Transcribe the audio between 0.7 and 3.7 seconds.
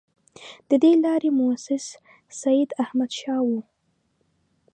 دې لارې مؤسس سیداحمدشاه وو.